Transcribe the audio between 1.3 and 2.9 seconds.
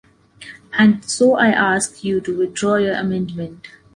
I ask you to withdraw